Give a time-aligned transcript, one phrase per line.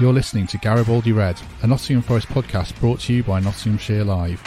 [0.00, 4.40] You're listening to Garibaldi Red, a Nottingham Forest podcast brought to you by Nottinghamshire Live.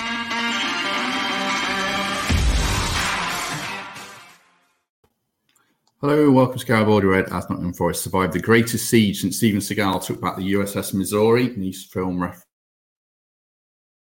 [6.02, 10.04] Hello, welcome to Garibaldi Red as Nottingham Forest survived the greatest siege since Steven Seagal
[10.04, 11.50] took back the USS Missouri.
[11.56, 12.44] Nice film ref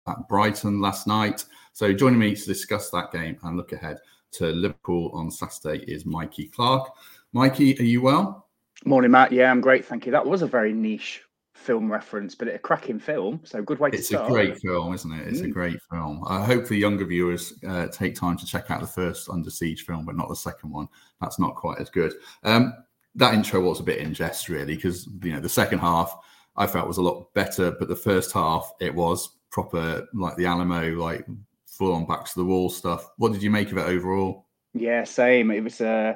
[0.07, 1.45] at Brighton last night.
[1.73, 3.97] So joining me to discuss that game and look ahead
[4.33, 6.91] to Liverpool on Saturday is Mikey Clark.
[7.33, 8.45] Mikey, are you well?
[8.85, 9.31] Morning, Matt.
[9.31, 9.83] Yeah, I'm great.
[9.83, 10.11] Thank you.
[10.11, 11.23] That was a very niche
[11.59, 13.41] film reference, but a cracking film.
[13.43, 14.23] So good way to it's start.
[14.23, 15.27] It's a great film, isn't it?
[15.27, 15.45] It's mm.
[15.45, 16.23] a great film.
[16.27, 19.85] I hope the younger viewers uh, take time to check out the first Under Siege
[19.85, 20.87] film, but not the second one.
[21.21, 22.13] That's not quite as good.
[22.43, 22.73] Um,
[23.15, 26.15] that intro was a bit in jest, really, because you know the second half
[26.55, 30.45] I felt was a lot better, but the first half it was proper like the
[30.45, 31.25] Alamo, like
[31.65, 33.09] full on backs to the wall stuff.
[33.17, 34.47] What did you make of it overall?
[34.73, 35.51] Yeah, same.
[35.51, 35.81] It was.
[35.81, 36.15] Uh,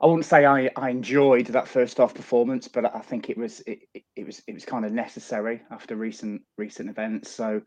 [0.00, 3.60] I wouldn't say I, I enjoyed that first half performance, but I think it was
[3.66, 3.80] it,
[4.14, 7.30] it was it was kind of necessary after recent recent events.
[7.30, 7.62] So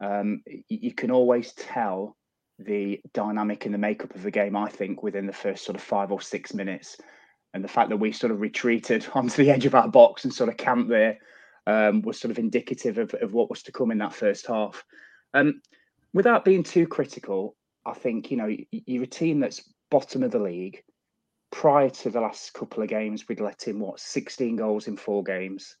[0.00, 2.16] um, you can always tell
[2.58, 4.56] the dynamic and the makeup of the game.
[4.56, 6.96] I think within the first sort of five or six minutes,
[7.52, 10.32] and the fact that we sort of retreated onto the edge of our box and
[10.32, 11.18] sort of camped there
[11.66, 14.84] um, was sort of indicative of, of what was to come in that first half.
[15.34, 15.60] Um,
[16.14, 20.38] without being too critical, I think you know you're a team that's bottom of the
[20.38, 20.82] league
[21.52, 25.22] prior to the last couple of games, we'd let in what 16 goals in four
[25.22, 25.76] games.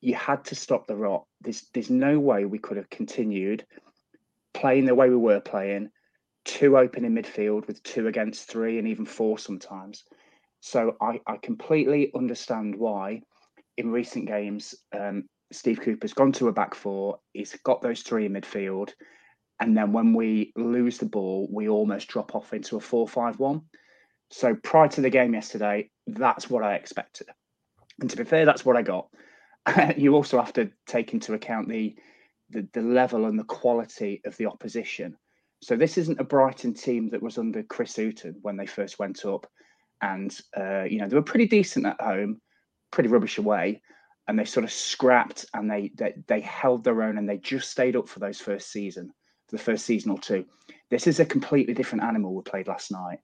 [0.00, 1.24] You had to stop the rot.
[1.40, 3.64] There's there's no way we could have continued
[4.54, 5.90] playing the way we were playing,
[6.44, 10.04] two open in midfield with two against three and even four sometimes.
[10.60, 13.22] So I, I completely understand why
[13.76, 17.18] in recent games um, Steve Cooper's gone to a back four.
[17.32, 18.90] He's got those three in midfield.
[19.60, 23.38] And then when we lose the ball, we almost drop off into a 4 5
[23.38, 23.62] 1.
[24.32, 27.28] So prior to the game yesterday, that's what I expected.
[28.00, 29.08] And to be fair, that's what I got.
[29.96, 31.94] you also have to take into account the,
[32.50, 35.16] the, the level and the quality of the opposition.
[35.60, 39.24] So this isn't a Brighton team that was under Chris Hughton when they first went
[39.24, 39.46] up,
[40.00, 42.40] and uh, you know they were pretty decent at home,
[42.90, 43.80] pretty rubbish away,
[44.26, 47.70] and they sort of scrapped and they, they they held their own and they just
[47.70, 49.12] stayed up for those first season,
[49.48, 50.44] for the first season or two.
[50.90, 53.20] This is a completely different animal we played last night.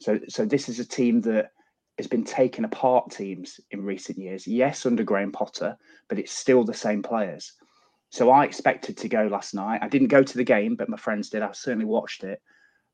[0.00, 1.50] So, so this is a team that
[1.98, 4.46] has been taking apart teams in recent years.
[4.46, 5.76] Yes, under Graham Potter,
[6.08, 7.52] but it's still the same players.
[8.10, 9.80] So I expected to go last night.
[9.82, 11.42] I didn't go to the game, but my friends did.
[11.42, 12.40] I certainly watched it.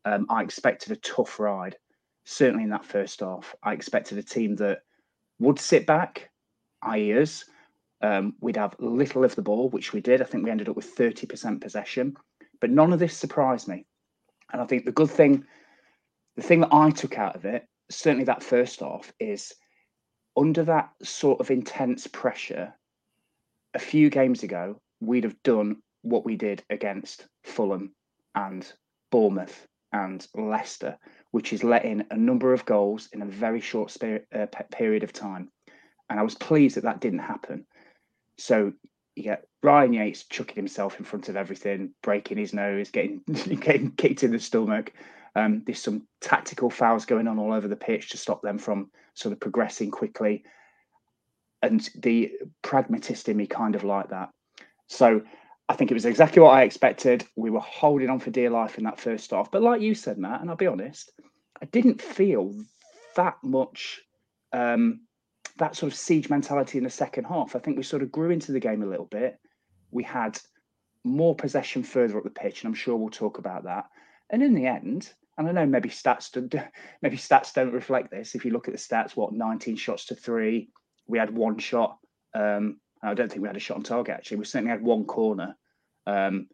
[0.04, 1.76] Um, I expected a tough ride,
[2.24, 3.54] certainly in that first half.
[3.62, 4.80] I expected a team that
[5.38, 6.30] would sit back,
[6.82, 7.44] i.e., us.
[8.02, 10.20] Um, we'd have little of the ball, which we did.
[10.20, 12.16] I think we ended up with 30% possession,
[12.60, 13.86] but none of this surprised me.
[14.52, 15.44] And I think the good thing
[16.36, 19.52] the thing that I took out of it, certainly that first off, is
[20.36, 22.74] under that sort of intense pressure,
[23.74, 27.94] a few games ago, we'd have done what we did against Fulham
[28.34, 28.70] and
[29.10, 30.98] Bournemouth and Leicester,
[31.30, 35.12] which is letting a number of goals in a very short spirit, uh, period of
[35.12, 35.50] time.
[36.10, 37.66] And I was pleased that that didn't happen.
[38.38, 38.72] So
[39.14, 43.22] you get Ryan Yates chucking himself in front of everything, breaking his nose, getting
[43.60, 44.92] getting kicked in the stomach,
[45.34, 48.90] um, there's some tactical fouls going on all over the pitch to stop them from
[49.14, 50.44] sort of progressing quickly.
[51.62, 54.30] And the pragmatist in me kind of like that.
[54.86, 55.22] So
[55.68, 57.24] I think it was exactly what I expected.
[57.36, 59.50] We were holding on for dear life in that first half.
[59.50, 61.10] But like you said, Matt, and I'll be honest,
[61.60, 62.54] I didn't feel
[63.16, 64.00] that much
[64.52, 65.00] um,
[65.56, 67.56] that sort of siege mentality in the second half.
[67.56, 69.38] I think we sort of grew into the game a little bit.
[69.90, 70.38] We had
[71.04, 73.86] more possession further up the pitch, and I'm sure we'll talk about that.
[74.30, 76.54] And in the end, I know maybe stats don't,
[77.02, 78.34] maybe stats don't reflect this.
[78.34, 80.70] If you look at the stats, what 19 shots to three,
[81.06, 81.98] we had one shot.
[82.34, 84.38] Um, I don't think we had a shot on target actually.
[84.38, 85.56] We certainly had one corner,
[86.06, 86.48] um,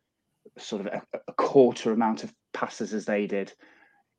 [0.59, 3.53] sort of a, a, quarter amount of passes as they did.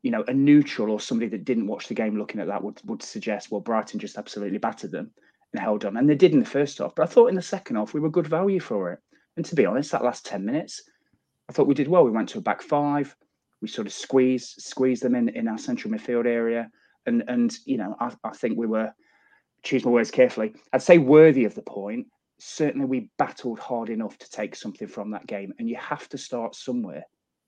[0.02, 2.82] You know, a neutral or somebody that didn't watch the game looking at that would
[2.86, 5.12] would suggest well Brighton just absolutely battered them
[5.54, 6.96] and held on, and they did in the first half.
[6.96, 9.00] But I thought in the second half we were good value for it.
[9.38, 10.82] And to be honest, that last ten minutes,
[11.50, 12.04] I thought we did well.
[12.04, 13.16] We went to a back five.
[13.62, 16.70] We sort of squeeze squeezed them in in our central midfield area,
[17.06, 18.92] and and you know I, I think we were
[19.64, 20.54] choose my words carefully.
[20.74, 22.08] I'd say worthy of the point.
[22.40, 26.18] Certainly, we battled hard enough to take something from that game, and you have to
[26.18, 27.04] start somewhere.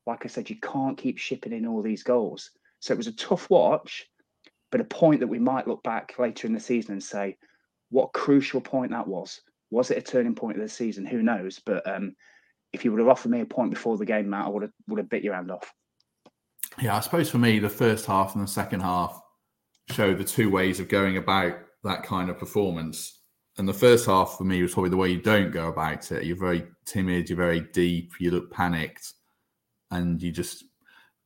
[0.06, 2.52] Like I said, you can't keep shipping in all these goals.
[2.80, 4.06] So it was a tough watch,
[4.72, 7.38] but a point that we might look back later in the season and say,
[7.90, 9.42] what crucial point that was.
[9.72, 11.06] Was it a turning point of the season?
[11.06, 11.62] Who knows?
[11.66, 12.16] But um,
[12.74, 14.72] if you would have offered me a point before the game, Matt, I would have
[14.88, 15.74] would have bit your hand off.
[16.82, 19.22] Yeah, I suppose for me, the first half and the second half
[19.92, 23.20] show the two ways of going about that kind of performance.
[23.58, 26.24] And the first half for me was probably the way you don't go about it.
[26.24, 29.14] You're very timid, you're very deep, you look panicked,
[29.92, 30.64] and you're just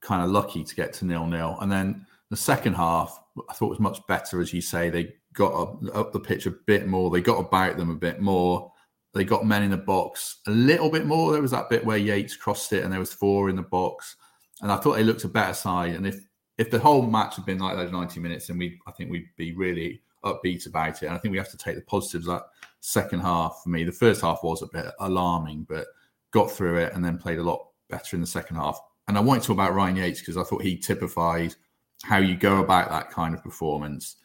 [0.01, 1.57] kind of lucky to get to nil nil.
[1.61, 3.17] And then the second half,
[3.49, 4.89] I thought was much better, as you say.
[4.89, 7.09] They got up, up the pitch a bit more.
[7.09, 8.71] They got about them a bit more.
[9.13, 11.31] They got men in the box a little bit more.
[11.31, 14.17] There was that bit where Yates crossed it, and there was four in the box.
[14.62, 15.95] And I thought they looked a better side.
[15.95, 16.19] And if
[16.57, 19.30] if the whole match had been like those ninety minutes, then we I think we'd
[19.36, 21.07] be really upbeat about it.
[21.07, 22.44] And I think we have to take the positives that
[22.80, 23.83] second half for me.
[23.83, 25.88] The first half was a bit alarming, but
[26.31, 28.80] got through it and then played a lot better in the second half.
[29.07, 31.56] And I want to talk about Ryan Yates because I thought he typified
[32.04, 34.18] how you go about that kind of performance.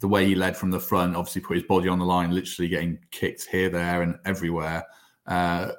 [0.00, 2.68] The way he led from the front, obviously put his body on the line, literally
[2.68, 4.84] getting kicked here, there, and everywhere.
[5.26, 5.72] Uh,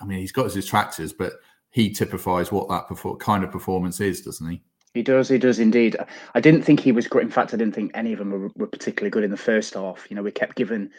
[0.00, 1.32] I mean, he's got his detractors, but
[1.72, 4.62] he typifies what that kind of performance is, doesn't he?
[4.94, 5.28] He does.
[5.28, 5.96] He does indeed.
[6.34, 7.24] I didn't think he was great.
[7.24, 9.72] In fact, I didn't think any of them were, were particularly good in the first
[9.72, 10.06] half.
[10.10, 10.90] You know, we kept giving,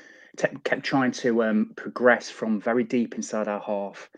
[0.63, 4.09] kept trying to um, progress from very deep inside our half,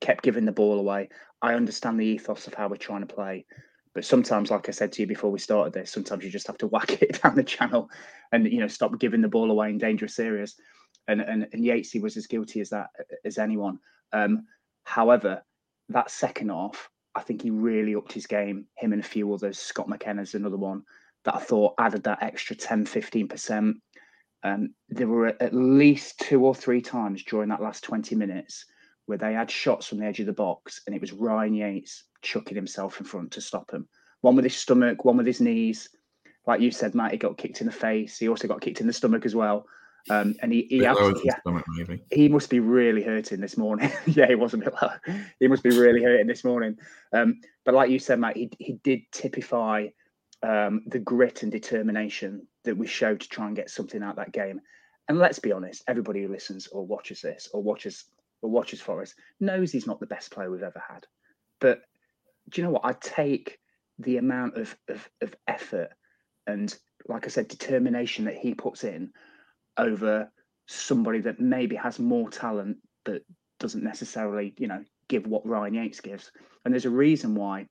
[0.00, 1.08] kept giving the ball away.
[1.42, 3.46] I understand the ethos of how we're trying to play,
[3.94, 6.58] but sometimes, like I said to you before we started this, sometimes you just have
[6.58, 7.88] to whack it down the channel,
[8.32, 10.56] and you know, stop giving the ball away in dangerous areas.
[11.06, 12.88] And and and Yatesy was as guilty as that
[13.24, 13.78] as anyone.
[14.12, 14.46] Um,
[14.82, 15.44] however,
[15.90, 18.66] that second half, I think he really upped his game.
[18.76, 19.58] Him and a few others.
[19.58, 20.82] Scott McKenna's another one
[21.24, 23.74] that I thought added that extra 10, 15%.
[24.42, 28.64] Um, there were at least two or three times during that last 20 minutes
[29.06, 32.04] where they had shots from the edge of the box and it was Ryan Yates
[32.22, 33.88] chucking himself in front to stop him.
[34.22, 35.90] One with his stomach, one with his knees.
[36.46, 38.18] Like you said, Matt, he got kicked in the face.
[38.18, 39.66] He also got kicked in the stomach as well.
[40.08, 41.64] Um, and he he, had, he, stomach,
[42.10, 43.92] he, must be really hurting this morning.
[44.06, 44.90] yeah, he was a bit low.
[45.40, 46.78] He must be really hurting this morning.
[47.12, 49.88] Um, but like you said, Matt, he he did typify
[50.42, 54.16] um, the grit and determination that we showed to try and get something out of
[54.16, 54.60] that game.
[55.08, 58.04] And let's be honest, everybody who listens or watches this or watches
[58.42, 61.06] or watches Forest knows he's not the best player we've ever had.
[61.60, 61.82] But
[62.48, 62.84] do you know what?
[62.84, 63.58] I take
[63.98, 65.90] the amount of, of, of effort
[66.46, 66.74] and,
[67.06, 69.12] like I said, determination that he puts in
[69.76, 70.30] over
[70.66, 73.22] somebody that maybe has more talent but
[73.58, 76.30] doesn't necessarily, you know, give what Ryan Yates gives.
[76.64, 77.66] And there's a reason why,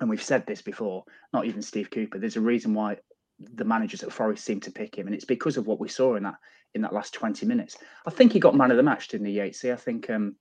[0.00, 2.98] and we've said this before, not even Steve Cooper, there's a reason why
[3.38, 6.16] the managers at Forest seem to pick him, and it's because of what we saw
[6.16, 6.36] in that
[6.74, 7.76] in that last 20 minutes.
[8.06, 9.72] I think he got man of the match, didn't he, Yatesy?
[9.72, 10.36] I think um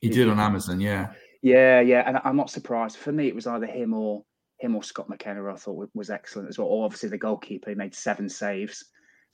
[0.00, 1.12] he did on Amazon, yeah.
[1.42, 2.02] Yeah, yeah.
[2.06, 2.96] And I'm not surprised.
[2.96, 4.24] For me, it was either him or
[4.58, 6.68] him or Scott McKenna, I thought was excellent as well.
[6.68, 8.84] Or obviously the goalkeeper, he made seven saves.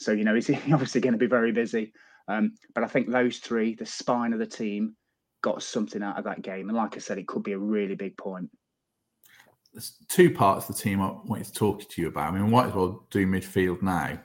[0.05, 1.93] So, you know, he's obviously going to be very busy.
[2.29, 4.97] Um, but I think those three, the spine of the team,
[5.43, 6.69] got something out of that game.
[6.69, 8.51] And like I said, it could be a really big point.
[9.73, 12.33] There's two parts of the team I wanted to talk to you about.
[12.33, 14.19] I mean, might as well do midfield now.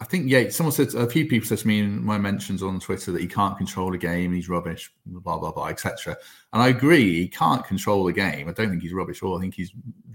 [0.00, 0.56] I think Yates.
[0.56, 3.28] Someone said a few people said to me in my mentions on Twitter that he
[3.28, 4.32] can't control a game.
[4.32, 4.92] He's rubbish.
[5.06, 6.16] Blah blah blah, etc.
[6.52, 7.20] And I agree.
[7.20, 8.48] He can't control the game.
[8.48, 9.38] I don't think he's rubbish all.
[9.38, 9.68] I think he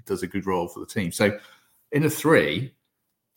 [0.06, 1.14] does a good role for the team.
[1.14, 1.40] So
[1.94, 2.74] in a three,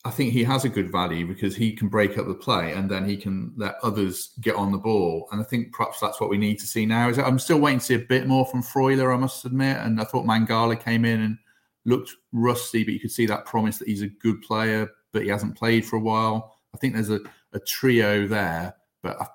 [0.03, 2.89] I think he has a good value because he can break up the play and
[2.89, 5.27] then he can let others get on the ball.
[5.31, 7.09] And I think perhaps that's what we need to see now.
[7.09, 9.77] Is I'm still waiting to see a bit more from Freuler, I must admit.
[9.77, 11.37] And I thought Mangala came in and
[11.85, 15.29] looked rusty, but you could see that promise that he's a good player, but he
[15.29, 16.55] hasn't played for a while.
[16.73, 17.19] I think there's a,
[17.53, 19.27] a trio there, but I,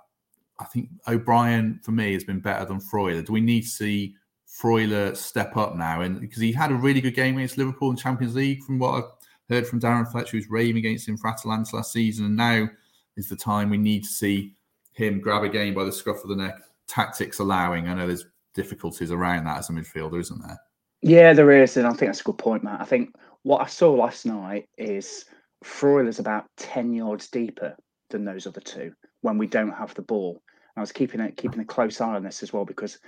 [0.58, 3.24] I think O'Brien for me has been better than Freuler.
[3.24, 4.16] Do we need to see
[4.48, 6.00] Freuler step up now?
[6.00, 8.94] And because he had a really good game against Liverpool in Champions League, from what
[8.94, 9.15] I've
[9.48, 12.26] Heard from Darren Fletcher, who's raving against him for Atalanta last season.
[12.26, 12.68] And now
[13.16, 14.54] is the time we need to see
[14.92, 16.54] him grab a game by the scruff of the neck,
[16.88, 17.88] tactics allowing.
[17.88, 20.58] I know there's difficulties around that as a midfielder, isn't there?
[21.02, 21.76] Yeah, there is.
[21.76, 22.80] And I think that's a good point, Matt.
[22.80, 25.24] I think what I saw last night is
[25.62, 27.76] is about 10 yards deeper
[28.10, 30.42] than those other two when we don't have the ball.
[30.74, 32.98] And I was keeping a, keeping a close eye on this as well because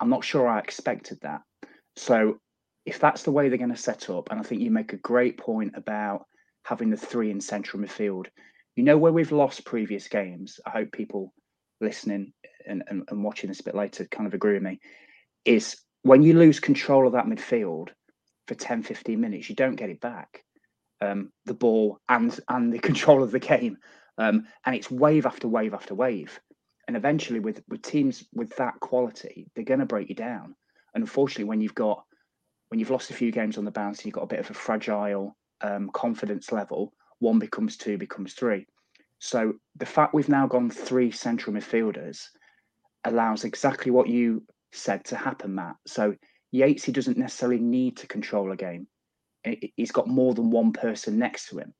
[0.00, 1.42] I'm not sure I expected that.
[1.96, 2.38] So
[2.86, 4.98] if that's the way they're going to set up, and I think you make a
[4.98, 6.24] great point about
[6.62, 8.26] having the three in central midfield.
[8.76, 10.60] You know where we've lost previous games.
[10.64, 11.34] I hope people
[11.80, 12.32] listening
[12.66, 14.80] and, and, and watching this a bit later kind of agree with me.
[15.44, 17.88] is when you lose control of that midfield
[18.46, 20.44] for 10, 15 minutes, you don't get it back.
[21.00, 23.78] Um, the ball and and the control of the game.
[24.16, 26.38] Um, and it's wave after wave after wave.
[26.86, 30.54] And eventually with with teams with that quality, they're gonna break you down.
[30.94, 32.04] And unfortunately, when you've got
[32.68, 34.50] when you've lost a few games on the bounce and you've got a bit of
[34.50, 38.66] a fragile um, confidence level, one becomes two, becomes three.
[39.18, 42.24] So the fact we've now gone three central midfielders
[43.04, 44.42] allows exactly what you
[44.72, 45.76] said to happen, Matt.
[45.86, 46.14] So
[46.50, 48.86] Yates, he doesn't necessarily need to control a game.
[49.76, 51.72] He's got more than one person next to him.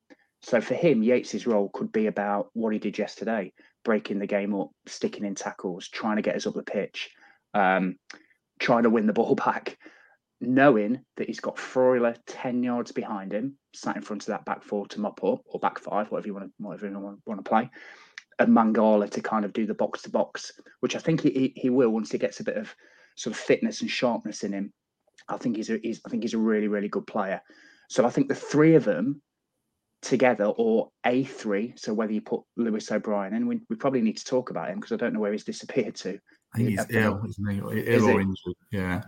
[0.42, 3.52] So for him, Yates's role could be about what he did yesterday,
[3.84, 7.10] breaking the game up, sticking in tackles, trying to get us up the pitch,
[7.54, 7.96] um,
[8.60, 9.76] trying to win the ball back
[10.40, 14.62] knowing that he's got Freuler 10 yards behind him, sat in front of that back
[14.62, 17.42] four to mop up, or back five, whatever you want to, whatever you want, want
[17.44, 17.70] to play,
[18.38, 21.70] and Mangala to kind of do the box to box, which I think he, he
[21.70, 22.74] will once he gets a bit of
[23.16, 24.72] sort of fitness and sharpness in him.
[25.28, 27.40] I think he's a he's, I think he's a really really good player.
[27.88, 29.22] So I think the three of them
[30.02, 31.72] together, or a three.
[31.76, 34.78] So whether you put Lewis O'Brien in, we, we probably need to talk about him
[34.78, 36.18] because I don't know where he's disappeared to.
[36.54, 37.58] I think he's ill, isn't he?
[37.58, 38.54] Ill or injured.
[38.70, 39.02] Yeah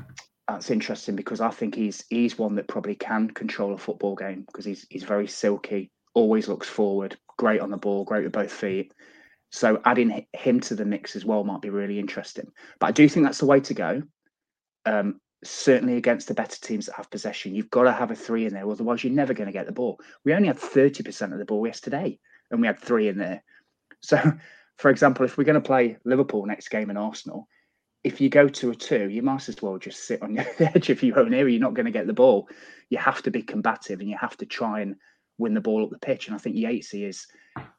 [0.48, 4.44] that's interesting because I think he's he's one that probably can control a football game
[4.46, 8.50] because he's he's very silky, always looks forward, great on the ball, great with both
[8.50, 8.94] feet.
[9.50, 12.50] So adding him to the mix as well might be really interesting.
[12.80, 14.02] But I do think that's the way to go.
[14.84, 18.46] Um, certainly against the better teams that have possession, you've got to have a three
[18.46, 20.00] in there, otherwise you're never going to get the ball.
[20.24, 22.18] We only had thirty percent of the ball yesterday,
[22.50, 23.42] and we had three in there.
[24.00, 24.18] So,
[24.78, 27.48] for example, if we're going to play Liverpool next game in Arsenal,
[28.08, 30.88] if you go to a two, you might as well just sit on the edge
[30.88, 31.52] of your own area.
[31.52, 32.48] You're not going to get the ball.
[32.88, 34.96] You have to be combative and you have to try and
[35.36, 36.26] win the ball up the pitch.
[36.26, 37.26] And I think Yatesy is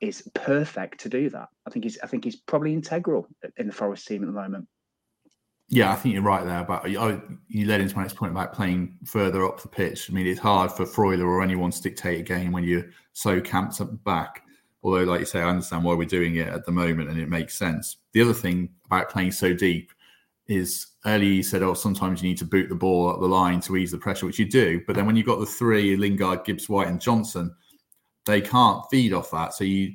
[0.02, 1.50] is perfect to do that.
[1.66, 4.68] I think he's I think he's probably integral in the Forest team at the moment.
[5.68, 6.64] Yeah, I think you're right there.
[6.64, 10.12] But you led into my next point about playing further up the pitch.
[10.12, 13.42] I mean, it's hard for Freuler or anyone to dictate a game when you're so
[13.42, 14.44] camped up back.
[14.84, 17.30] Although, like you say, I understand why we're doing it at the moment, and it
[17.30, 17.98] makes sense.
[18.14, 19.92] The other thing about playing so deep
[20.50, 23.62] is earlier you said, oh, sometimes you need to boot the ball up the line
[23.62, 24.82] to ease the pressure, which you do.
[24.86, 27.56] But then when you've got the three, Lingard, Gibbs White, and Johnson,
[28.26, 29.54] they can't feed off that.
[29.54, 29.94] So you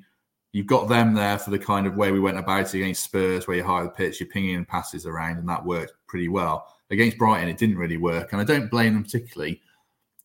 [0.53, 3.47] you've got them there for the kind of way we went about it against Spurs,
[3.47, 6.69] where you hire the pitch, you're pinging passes around, and that worked pretty well.
[6.91, 9.61] Against Brighton, it didn't really work, and I don't blame them particularly.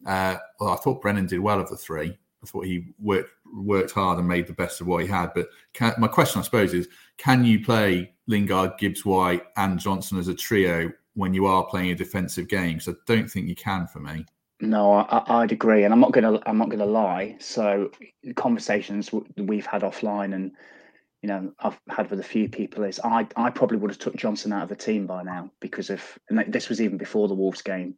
[0.05, 2.17] Uh, well, I thought Brennan did well of the three.
[2.43, 5.31] I thought he worked worked hard and made the best of what he had.
[5.33, 6.87] But can, my question, I suppose, is:
[7.17, 11.91] Can you play Lingard, Gibbs White, and Johnson as a trio when you are playing
[11.91, 12.79] a defensive game.
[12.79, 14.25] So I don't think you can for me.
[14.61, 17.37] No, I, would agree, and I'm not gonna I'm not gonna lie.
[17.39, 17.91] So
[18.35, 20.51] conversations we've had offline, and
[21.21, 24.17] you know I've had with a few people is I I probably would have took
[24.17, 27.35] Johnson out of the team by now because of and this was even before the
[27.35, 27.95] Wolves game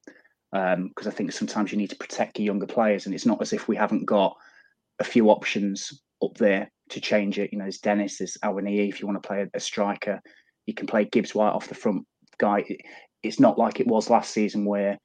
[0.52, 3.42] because um, I think sometimes you need to protect your younger players, and it's not
[3.42, 4.38] as if we haven't got
[5.02, 7.52] a few options up there to change it.
[7.52, 8.88] You know, there's Dennis, there's Awoniyi.
[8.88, 10.22] If you want to play a, striker,
[10.68, 12.06] you can play Gibbs White off the front
[12.38, 12.64] guy.
[13.24, 14.98] it's not like it was last season where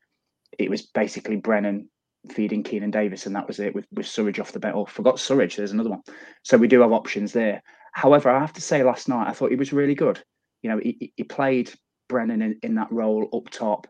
[0.59, 1.89] it was basically Brennan
[2.31, 4.77] feeding Keinan Davis, and that was it with, with Surridge off the bench.
[4.77, 6.03] Or forgot Surridge, there's another one.
[6.43, 7.63] So we do have options there.
[7.93, 10.23] However, I have to say, last night I thought he was really good.
[10.63, 11.73] You know, he, he played
[12.09, 13.87] Brennan in, in that role up top.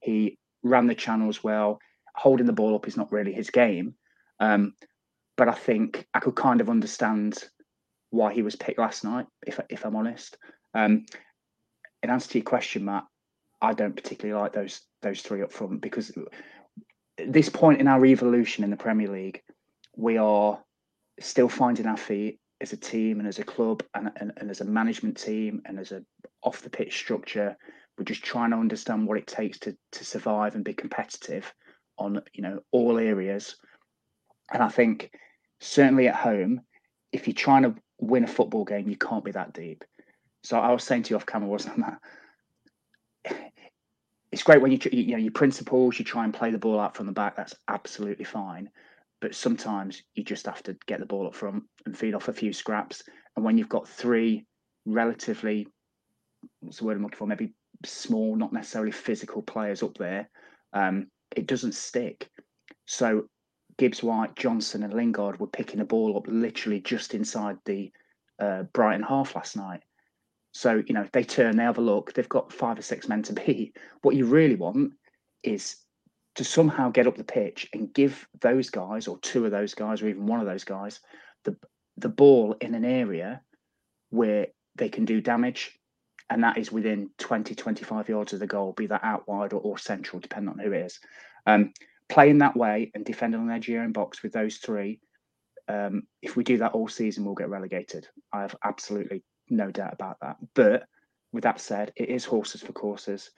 [0.00, 1.80] He ran the channels well.
[2.14, 3.94] Holding the ball up is not really his game.
[4.40, 4.74] Um,
[5.40, 7.44] but I think I could kind of understand
[8.10, 10.36] why he was picked last night, if if I'm honest.
[10.74, 11.06] Um,
[12.02, 13.04] in answer to your question, Matt,
[13.62, 16.12] I don't particularly like those those three up front because
[17.16, 19.40] at this point in our evolution in the Premier League,
[19.96, 20.62] we are
[21.20, 24.60] still finding our feet as a team and as a club and, and, and as
[24.60, 26.02] a management team and as a
[26.42, 27.56] off the pitch structure.
[27.96, 31.50] We're just trying to understand what it takes to to survive and be competitive
[31.96, 33.56] on you know all areas.
[34.52, 35.12] And I think
[35.60, 36.60] certainly at home,
[37.12, 39.84] if you're trying to win a football game, you can't be that deep.
[40.42, 43.36] So I was saying to you off camera, wasn't that?
[44.32, 46.96] It's great when you you know your principles, you try and play the ball out
[46.96, 47.36] from the back.
[47.36, 48.70] That's absolutely fine.
[49.20, 52.32] But sometimes you just have to get the ball up front and feed off a
[52.32, 53.02] few scraps.
[53.36, 54.46] And when you've got three
[54.86, 55.66] relatively,
[56.60, 57.26] what's the word I'm looking for?
[57.26, 57.52] Maybe
[57.84, 60.30] small, not necessarily physical players up there,
[60.72, 62.30] um, it doesn't stick.
[62.86, 63.28] So
[63.80, 67.90] Gibbs White, Johnson, and Lingard were picking the ball up literally just inside the
[68.38, 69.80] uh, Brighton half last night.
[70.52, 73.08] So, you know, if they turn, they have a look, they've got five or six
[73.08, 73.78] men to beat.
[74.02, 74.92] What you really want
[75.42, 75.76] is
[76.34, 80.02] to somehow get up the pitch and give those guys, or two of those guys,
[80.02, 81.00] or even one of those guys,
[81.44, 81.56] the
[81.96, 83.40] the ball in an area
[84.10, 85.78] where they can do damage.
[86.28, 89.60] and that is within 20, 25 yards of the goal, be that out wide or,
[89.62, 91.00] or central, depending on who it is.
[91.46, 91.72] Um,
[92.10, 95.00] playing that way and defending on the own box with those three,
[95.68, 98.08] um, if we do that all season, we'll get relegated.
[98.32, 100.36] I have absolutely no doubt about that.
[100.54, 100.84] But
[101.32, 103.30] with that said, it is horses for courses.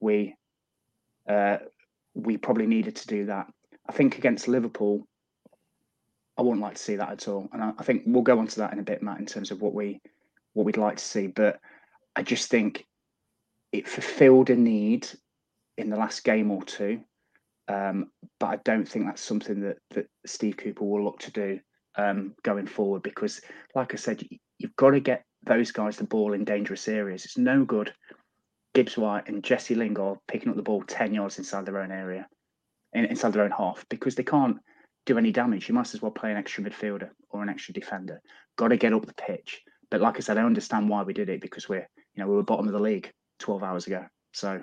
[0.00, 0.36] We
[1.28, 1.58] uh,
[2.14, 3.46] we probably needed to do that.
[3.88, 5.06] I think against Liverpool,
[6.38, 7.48] I wouldn't like to see that at all.
[7.52, 9.50] And I, I think we'll go on to that in a bit, Matt, in terms
[9.50, 10.00] of what we
[10.52, 11.26] what we'd like to see.
[11.26, 11.58] But
[12.14, 12.86] I just think
[13.72, 15.08] it fulfilled a need
[15.78, 17.00] in the last game or two.
[17.68, 18.06] Um,
[18.40, 21.60] but I don't think that's something that that Steve Cooper will look to do
[21.96, 23.40] um, going forward because,
[23.74, 27.24] like I said, you, you've got to get those guys the ball in dangerous areas.
[27.24, 27.92] It's no good
[28.74, 32.26] Gibbs White and Jesse Lingard picking up the ball 10 yards inside their own area,
[32.92, 34.56] in, inside their own half, because they can't
[35.04, 35.68] do any damage.
[35.68, 38.20] You must as well play an extra midfielder or an extra defender.
[38.56, 39.60] Got to get up the pitch.
[39.90, 42.36] But like I said, I understand why we did it because we're, you know, we
[42.36, 44.06] were bottom of the league 12 hours ago.
[44.32, 44.62] So,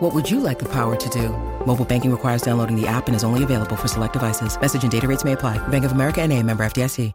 [0.00, 1.30] What would you like the power to do?
[1.64, 4.60] Mobile banking requires downloading the app and is only available for select devices.
[4.60, 5.56] Message and data rates may apply.
[5.68, 7.14] Bank of America and a member FDIC.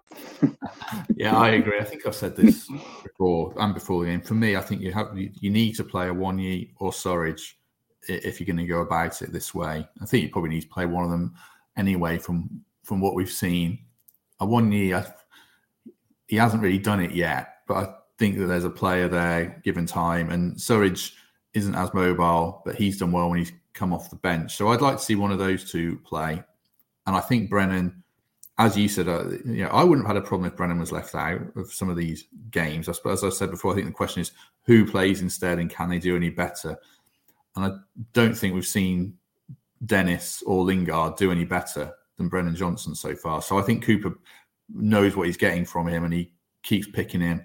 [1.15, 1.77] yeah, I agree.
[1.77, 2.67] I think I've said this
[3.03, 4.21] before and before the game.
[4.21, 7.53] For me, I think you have you, need to play Awoniyi or Surridge
[8.07, 9.87] if you're going to go about it this way.
[10.01, 11.35] I think you probably need to play one of them
[11.77, 12.17] anyway.
[12.17, 13.77] From from what we've seen,
[14.41, 15.13] Awoniyi
[16.25, 19.85] he hasn't really done it yet, but I think that there's a player there given
[19.85, 21.11] time, and Surridge
[21.53, 24.55] isn't as mobile, but he's done well when he's come off the bench.
[24.55, 26.43] So I'd like to see one of those two play,
[27.05, 27.97] and I think Brennan.
[28.57, 30.91] As you said, uh, you know, I wouldn't have had a problem if Brennan was
[30.91, 32.87] left out of some of these games.
[32.87, 34.33] I As I said before, I think the question is
[34.65, 36.77] who plays instead and can they do any better?
[37.55, 37.71] And I
[38.13, 39.17] don't think we've seen
[39.85, 43.41] Dennis or Lingard do any better than Brennan Johnson so far.
[43.41, 44.13] So I think Cooper
[44.73, 46.31] knows what he's getting from him and he
[46.63, 47.43] keeps picking him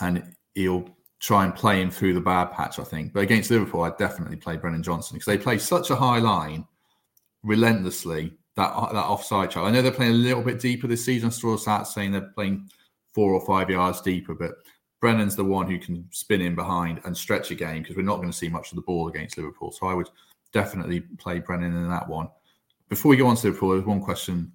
[0.00, 0.88] and he'll
[1.24, 3.14] try and play him through the bad patch, I think.
[3.14, 6.66] But against Liverpool, I'd definitely play Brennan Johnson because they play such a high line
[7.42, 8.34] relentlessly.
[8.56, 9.66] That that offside chart.
[9.66, 11.30] I know they're playing a little bit deeper this season.
[11.30, 12.68] Straw sat saying they're playing
[13.14, 14.52] four or five yards deeper, but
[15.00, 18.16] Brennan's the one who can spin in behind and stretch a game because we're not
[18.16, 19.72] going to see much of the ball against Liverpool.
[19.72, 20.10] So I would
[20.52, 22.28] definitely play Brennan in that one.
[22.88, 24.52] Before we go on to Liverpool, there's one question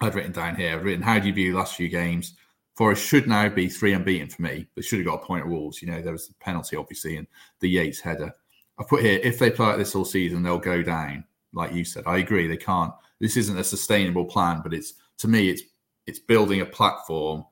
[0.00, 0.74] I'd written down here.
[0.74, 2.34] I've written, how do you view the last few games?
[2.74, 4.66] Forest should now be three unbeaten for me.
[4.74, 5.80] They should have got a point at Wolves.
[5.80, 7.26] You know, there was the penalty, obviously, and
[7.60, 8.34] the Yates header.
[8.78, 11.24] I put here, if they play like this all season, they'll go down.
[11.52, 12.48] Like you said, I agree.
[12.48, 12.92] They can't.
[13.20, 15.62] This isn't a sustainable plan, but it's to me, it's
[16.06, 17.44] it's building a platform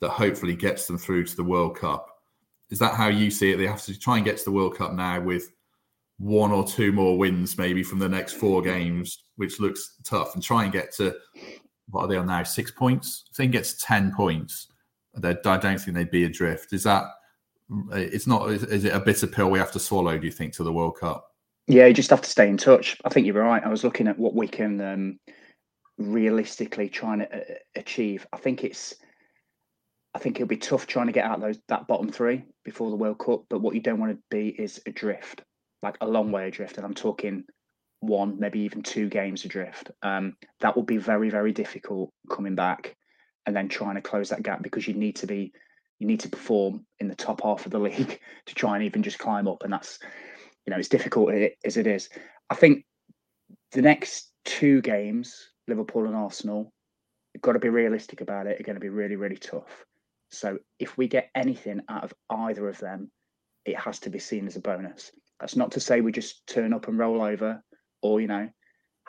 [0.00, 2.06] that hopefully gets them through to the World Cup.
[2.70, 3.58] Is that how you see it?
[3.58, 5.52] They have to try and get to the World Cup now with
[6.18, 10.42] one or two more wins, maybe from the next four games, which looks tough, and
[10.42, 11.14] try and get to
[11.90, 12.42] what are they on now?
[12.42, 13.24] Six points.
[13.36, 14.68] Can get to ten points,
[15.16, 16.72] I don't think they'd be adrift.
[16.72, 17.04] Is that?
[17.92, 18.50] It's not.
[18.50, 20.16] Is it a bitter pill we have to swallow?
[20.18, 21.26] Do you think to the World Cup?
[21.66, 22.96] Yeah, you just have to stay in touch.
[23.04, 23.62] I think you're right.
[23.64, 25.20] I was looking at what we can um,
[25.98, 28.26] realistically try and uh, achieve.
[28.32, 28.94] I think it's
[30.14, 32.96] I think it'll be tough trying to get out those that bottom three before the
[32.96, 33.44] World Cup.
[33.48, 35.42] But what you don't want to be is adrift,
[35.82, 36.76] like a long way adrift.
[36.76, 37.44] And I'm talking
[38.00, 39.90] one, maybe even two games adrift.
[40.02, 42.96] Um, that will be very, very difficult coming back
[43.50, 45.52] and then trying to close that gap because you need to be
[45.98, 49.02] you need to perform in the top half of the league to try and even
[49.02, 49.64] just climb up.
[49.64, 49.98] And that's
[50.66, 51.32] you know, it's difficult
[51.64, 52.08] as it is.
[52.48, 52.84] I think
[53.72, 56.72] the next two games, Liverpool and Arsenal,
[57.34, 59.84] you've got to be realistic about it, are going to be really, really tough.
[60.30, 63.10] So if we get anything out of either of them,
[63.64, 65.10] it has to be seen as a bonus.
[65.40, 67.64] That's not to say we just turn up and roll over,
[68.00, 68.48] or you know,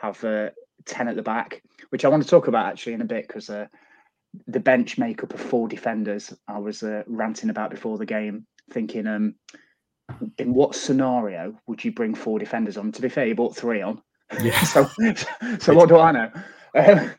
[0.00, 0.50] have uh,
[0.84, 3.50] ten at the back, which I want to talk about actually in a bit because
[3.50, 3.66] uh,
[4.46, 6.32] the bench makeup of four defenders.
[6.48, 9.34] I was uh, ranting about before the game, thinking, um,
[10.38, 12.92] in what scenario would you bring four defenders on?
[12.92, 14.02] To be fair, you brought three on.
[14.40, 14.60] Yeah.
[14.64, 14.88] so,
[15.58, 16.30] so what do I know?
[16.74, 17.10] Um,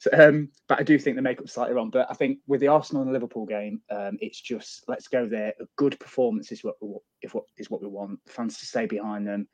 [0.00, 1.90] so, um, but I do think the makeup slightly wrong.
[1.90, 5.54] But I think with the Arsenal and Liverpool game, um, it's just let's go there.
[5.60, 8.20] A good performance is what we, if what is what we want.
[8.26, 9.48] Fans to stay behind them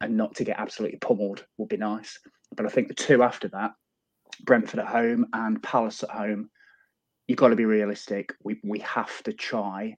[0.00, 2.18] and not to get absolutely pummeled would be nice.
[2.54, 3.72] But I think the two after that,
[4.44, 6.50] Brentford at home and Palace at home,
[7.26, 8.34] you've got to be realistic.
[8.42, 9.96] We we have to try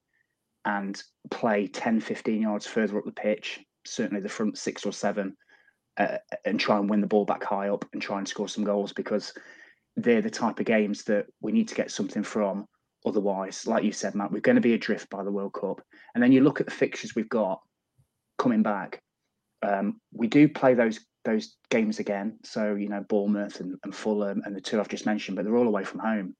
[0.65, 5.35] and play 10, 15 yards further up the pitch, certainly the front six or seven,
[5.97, 8.63] uh, and try and win the ball back high up and try and score some
[8.63, 9.33] goals because
[9.95, 12.65] they're the type of games that we need to get something from.
[13.05, 15.81] Otherwise, like you said, Matt, we're going to be adrift by the World Cup.
[16.13, 17.61] And then you look at the fixtures we've got
[18.37, 19.01] coming back.
[19.61, 22.39] Um, we do play those those games again.
[22.43, 25.57] So you know, Bournemouth and, and Fulham and the two I've just mentioned, but they're
[25.57, 26.35] all away from home.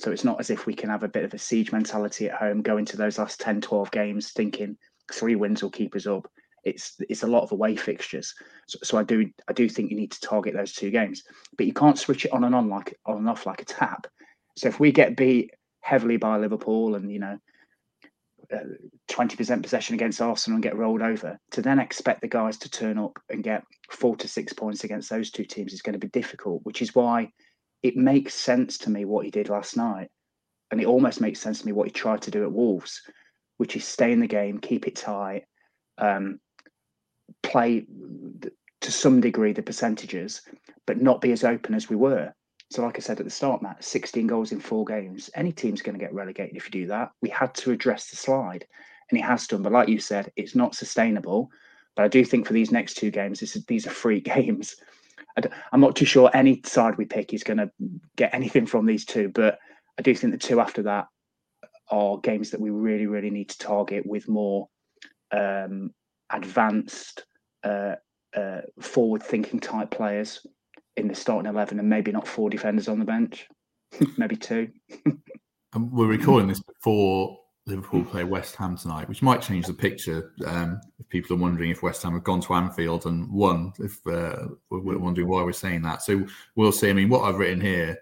[0.00, 2.38] So it's not as if we can have a bit of a siege mentality at
[2.38, 4.78] home, go into those last 10, 12 games thinking
[5.12, 6.26] three wins will keep us up.
[6.64, 8.34] It's it's a lot of away fixtures.
[8.66, 11.22] So, so I do I do think you need to target those two games.
[11.56, 14.06] But you can't switch it on and on like on and off like a tap.
[14.56, 17.38] So if we get beat heavily by Liverpool and you know
[18.52, 18.58] uh,
[19.08, 22.70] twenty percent possession against Arsenal and get rolled over, to then expect the guys to
[22.70, 25.98] turn up and get four to six points against those two teams is going to
[25.98, 26.60] be difficult.
[26.64, 27.32] Which is why
[27.82, 30.10] it makes sense to me what he did last night,
[30.70, 33.02] and it almost makes sense to me what he tried to do at Wolves,
[33.56, 35.44] which is stay in the game, keep it tight,
[35.98, 36.40] um,
[37.42, 37.86] play
[38.80, 40.42] to some degree the percentages,
[40.86, 42.32] but not be as open as we were.
[42.70, 45.28] So, like I said at the start, Matt, 16 goals in four games.
[45.34, 47.10] Any team's going to get relegated if you do that.
[47.20, 48.64] We had to address the slide,
[49.10, 49.62] and it has done.
[49.62, 51.50] But like you said, it's not sustainable.
[51.96, 54.76] But I do think for these next two games, is, these are free games.
[55.72, 57.70] I'm not too sure any side we pick is going to
[58.16, 59.58] get anything from these two, but
[59.98, 61.06] I do think the two after that
[61.90, 64.68] are games that we really, really need to target with more
[65.32, 65.92] um,
[66.30, 67.24] advanced,
[67.64, 67.96] uh,
[68.36, 70.46] uh, forward-thinking type players
[70.96, 73.48] in the starting eleven, and maybe not four defenders on the bench,
[74.16, 74.68] maybe two.
[75.76, 77.38] we're recording this before
[77.70, 80.32] Liverpool play West Ham tonight, which might change the picture.
[80.46, 84.06] Um, if people are wondering if West Ham have gone to Anfield and won, if
[84.06, 86.90] uh, we're wondering why we're saying that, so we'll see.
[86.90, 87.98] I mean, what I've written here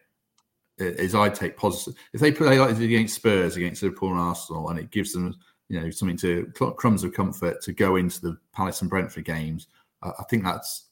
[0.78, 1.94] is I take positive.
[2.12, 5.37] If they play like against Spurs, against Liverpool and Arsenal, and it gives them,
[5.68, 9.68] you know, something to crumbs of comfort to go into the Palace and Brentford games,
[10.02, 10.87] I think that's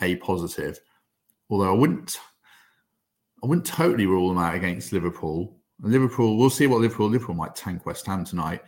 [0.00, 0.80] a positive.
[1.50, 2.18] Although I wouldn't,
[3.42, 7.08] I wouldn't totally rule them out against Liverpool Liverpool, we'll see what Liverpool.
[7.08, 8.62] Liverpool might tank West Ham tonight,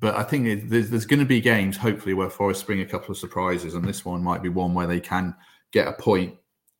[0.00, 3.10] but I think there's, there's going to be games, hopefully, where Forest bring a couple
[3.10, 5.34] of surprises, and this one might be one where they can
[5.72, 6.34] get a point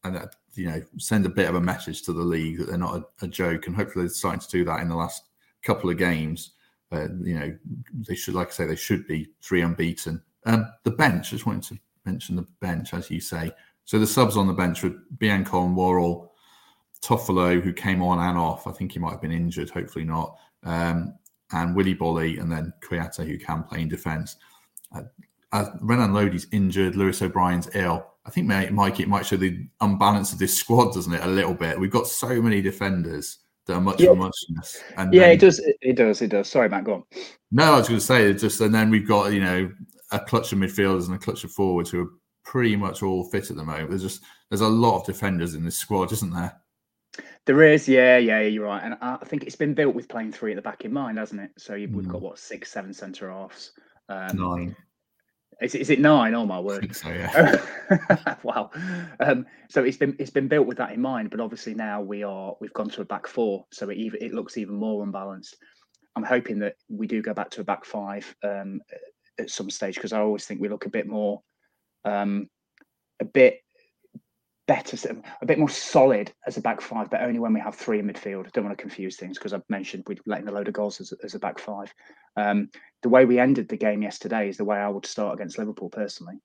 [0.04, 2.78] and uh, you know send a bit of a message to the league that they're
[2.78, 5.24] not a, a joke, and hopefully they're starting to do that in the last
[5.62, 6.52] couple of games.
[6.90, 7.56] Uh, you know,
[8.08, 10.22] they should, like I say, they should be three unbeaten.
[10.46, 13.52] Um, the bench, I just wanted to mention the bench, as you say.
[13.84, 16.32] So the subs on the bench were Biancone, Worrall,
[17.02, 18.66] Toffolo, who came on and off.
[18.66, 20.36] I think he might have been injured, hopefully not.
[20.64, 21.14] Um,
[21.52, 24.36] and Willy Boly, and then Kouyaté, who can play in defence.
[24.94, 25.02] Uh,
[25.52, 26.96] uh, Renan Lodi's injured.
[26.96, 28.06] Lewis O'Brien's ill.
[28.26, 31.24] I think, Mike, it might show the unbalance of this squad, doesn't it?
[31.24, 31.80] A little bit.
[31.80, 34.12] We've got so many defenders that are much yeah.
[34.12, 34.82] muchness.
[34.96, 35.60] And yeah, then, it does.
[35.80, 36.20] It does.
[36.20, 36.48] It does.
[36.48, 36.84] Sorry, Matt.
[36.84, 37.04] Go on.
[37.50, 39.70] No, I was going to say just, and then we've got you know
[40.10, 42.10] a clutch of midfielders and a clutch of forwards who are
[42.44, 43.90] pretty much all fit at the moment.
[43.90, 46.60] There's just there's a lot of defenders in this squad, isn't there?
[47.46, 50.52] There is, yeah, yeah, you're right, and I think it's been built with playing three
[50.52, 51.50] at the back in mind, hasn't it?
[51.56, 52.08] So we've mm.
[52.08, 53.72] got what six, seven centre halves.
[54.08, 54.76] Um, nine.
[55.60, 56.34] Is, is it nine?
[56.34, 56.94] Oh my word!
[56.94, 57.56] so yeah.
[58.42, 58.70] wow.
[59.18, 62.22] Um, so it's been it's been built with that in mind, but obviously now we
[62.22, 65.56] are we've gone to a back four, so it even it looks even more unbalanced.
[66.14, 68.80] I'm hoping that we do go back to a back five um,
[69.38, 71.42] at some stage because I always think we look a bit more,
[72.04, 72.48] um,
[73.20, 73.60] a bit
[74.68, 77.98] better, a bit more solid as a back five, but only when we have three
[77.98, 78.52] in midfield.
[78.52, 81.12] Don't want to confuse things because I've mentioned we're letting a load of goals as,
[81.24, 81.92] as a back five.
[82.36, 82.70] Um,
[83.02, 85.88] the way we ended the game yesterday is the way I would start against Liverpool
[85.88, 86.36] personally.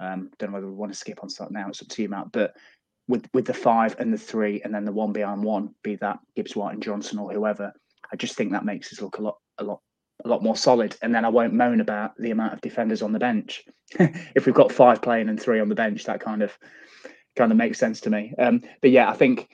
[0.00, 1.68] Um, don't know whether we want to skip on start now.
[1.68, 2.32] It's up to you, Matt.
[2.32, 2.54] But
[3.06, 6.18] with with the five and the three, and then the one behind one, be that
[6.34, 7.72] Gibbs White and Johnson or whoever,
[8.12, 9.80] I just think that makes us look a lot a lot
[10.24, 10.96] a lot more solid.
[11.00, 13.64] And then I won't moan about the amount of defenders on the bench.
[14.00, 16.58] if we've got five playing and three on the bench, that kind of
[17.38, 18.34] kind of makes sense to me.
[18.38, 19.48] Um, but yeah, I think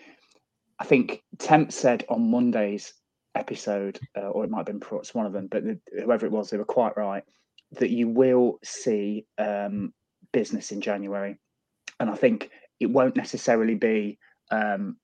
[0.81, 2.95] I think Temp said on Monday's
[3.37, 6.33] episode, uh, or it might have been perhaps one of them, but the, whoever it
[6.33, 7.23] was, they were quite right
[7.73, 9.93] that you will see um,
[10.33, 11.39] business in January,
[12.01, 14.19] and I think it won't necessarily be
[14.51, 14.97] um,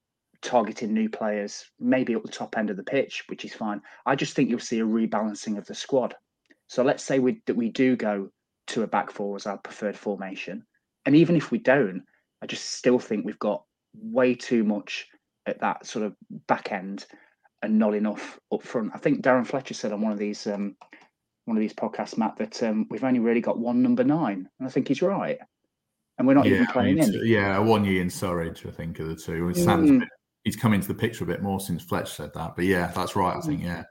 [0.43, 3.81] targeting new players, maybe at the top end of the pitch, which is fine.
[4.07, 6.15] I just think you'll see a rebalancing of the squad.
[6.69, 8.31] So let's say we that we do go
[8.69, 10.65] to a back four as our preferred formation,
[11.05, 12.03] and even if we don't,
[12.43, 15.07] I just still think we've got way too much
[15.47, 16.15] at that sort of
[16.47, 17.07] back end
[17.63, 18.93] and not enough up front.
[18.95, 20.77] I think Darren Fletcher said on one of these um,
[21.45, 24.69] one of these podcasts, Matt, that um, we've only really got one number nine, and
[24.69, 25.39] I think he's right.
[26.19, 27.27] And we're not yeah, even playing I mean, in.
[27.27, 29.43] Yeah, Awoniyi in Surridge, I think, are the two.
[29.43, 30.07] Mm.
[30.45, 32.57] he's come into the picture a bit more since Fletcher said that.
[32.57, 33.37] But yeah, that's right.
[33.37, 33.85] I think yeah.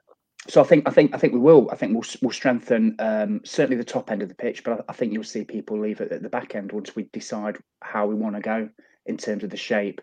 [0.47, 1.69] So I think I think I think we will.
[1.71, 4.83] I think we'll we'll strengthen um, certainly the top end of the pitch, but I,
[4.89, 8.07] I think you'll see people leave it at the back end once we decide how
[8.07, 8.69] we want to go
[9.05, 10.01] in terms of the shape.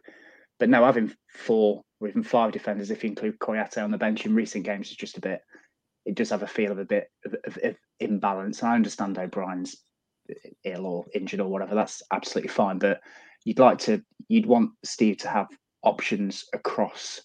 [0.59, 4.27] But now having four or even five defenders, if you include Kouyaté on the bench
[4.27, 5.41] in recent games, is just a bit.
[6.05, 8.63] It does have a feel of a bit of, of, of imbalance.
[8.63, 9.77] I understand O'Brien's
[10.65, 11.75] ill or injured or whatever.
[11.75, 12.79] That's absolutely fine.
[12.79, 13.01] But
[13.45, 15.49] you'd like to, you'd want Steve to have
[15.83, 17.21] options across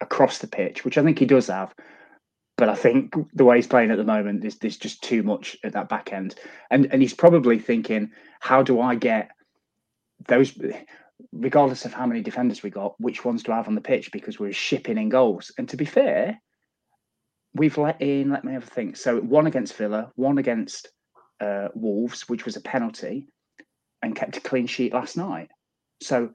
[0.00, 1.74] across the pitch, which I think he does have.
[2.56, 5.56] But I think the way he's playing at the moment, there's, there's just too much
[5.62, 6.34] at that back end,
[6.70, 9.30] and and he's probably thinking, how do I get
[10.26, 10.56] those?
[11.32, 14.12] regardless of how many defenders we got, which ones do I have on the pitch
[14.12, 15.52] because we're shipping in goals.
[15.58, 16.40] And to be fair,
[17.54, 18.96] we've let in, let me have a think.
[18.96, 20.88] So one against Villa, one against
[21.40, 23.28] uh, Wolves, which was a penalty,
[24.02, 25.48] and kept a clean sheet last night.
[26.02, 26.30] So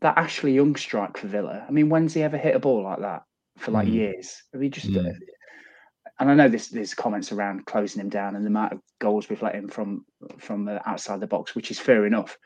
[0.00, 3.00] that Ashley Young strike for Villa, I mean, when's he ever hit a ball like
[3.00, 3.22] that
[3.58, 3.94] for like mm.
[3.94, 4.42] years?
[4.54, 4.88] I mean, just.
[4.88, 5.14] Mm.
[6.18, 9.28] And I know this, there's comments around closing him down and the amount of goals
[9.28, 10.04] we've let him from
[10.38, 12.38] from outside the box, which is fair enough.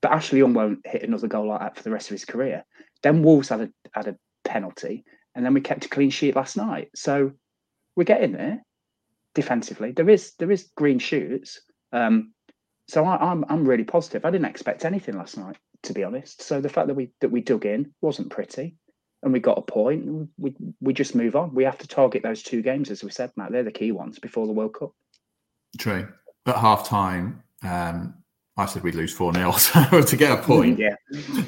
[0.00, 2.64] But Ashley Young won't hit another goal like that for the rest of his career.
[3.02, 5.04] Then Wolves had a had a penalty,
[5.34, 6.90] and then we kept a clean sheet last night.
[6.94, 7.32] So
[7.96, 8.62] we're getting there
[9.34, 9.92] defensively.
[9.92, 11.60] There is there is green shoots.
[11.92, 12.32] Um,
[12.86, 14.24] so I, I'm I'm really positive.
[14.24, 16.42] I didn't expect anything last night, to be honest.
[16.42, 18.76] So the fact that we that we dug in wasn't pretty,
[19.24, 20.28] and we got a point.
[20.38, 21.54] We we just move on.
[21.54, 23.50] We have to target those two games, as we said, Matt.
[23.50, 24.92] They're the key ones before the World Cup.
[25.78, 26.06] True.
[26.46, 28.14] At half time, um,
[28.56, 29.52] I said we'd lose 4 0.
[29.58, 30.94] So to get a point, yeah.